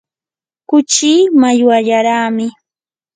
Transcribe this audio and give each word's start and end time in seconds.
kuchii 0.69 1.21
mallwallaraami. 1.39 2.47